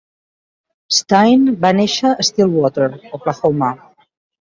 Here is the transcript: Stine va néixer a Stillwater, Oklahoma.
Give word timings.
Stine 0.99 1.55
va 1.67 1.73
néixer 1.81 2.17
a 2.17 2.27
Stillwater, 2.31 2.91
Oklahoma. 3.21 3.75